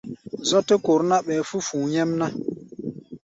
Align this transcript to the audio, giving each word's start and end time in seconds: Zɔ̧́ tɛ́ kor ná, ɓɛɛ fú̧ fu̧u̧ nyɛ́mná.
Zɔ̧́ 0.49 0.63
tɛ́ 0.67 0.77
kor 0.85 1.01
ná, 1.09 1.15
ɓɛɛ 1.25 1.43
fú̧ 1.49 1.63
fu̧u̧ 1.67 1.87
nyɛ́mná. 1.91 2.27